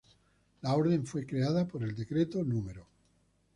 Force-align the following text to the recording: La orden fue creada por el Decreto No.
La 0.63 0.73
orden 0.73 1.05
fue 1.05 1.27
creada 1.27 1.67
por 1.67 1.83
el 1.83 1.95
Decreto 1.95 2.43
No. 2.43 2.63